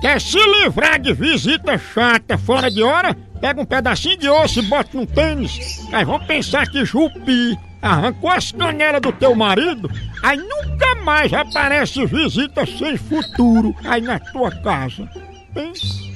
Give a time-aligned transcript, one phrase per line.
[0.00, 3.14] Quer se livrar de visita chata fora de hora?
[3.40, 5.80] Pega um pedacinho de osso e bota num tênis.
[5.92, 9.90] Aí vão pensar que Jupi arrancou as canelas do teu marido,
[10.22, 15.08] aí nunca mais aparece visita sem futuro aí na tua casa.
[15.52, 16.12] Pensa.